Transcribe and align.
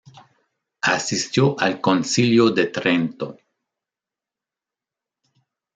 Asistió 0.81 1.59
al 1.59 1.79
Concilio 1.79 2.49
de 2.49 2.65
Trento. 2.65 3.37